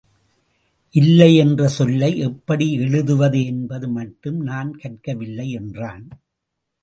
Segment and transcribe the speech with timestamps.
[0.93, 6.05] இல்லை என்ற சொல்லை எப்படி எழுதுவது என்பது மட்டும் நான் கற்கவில்லை என்றான்.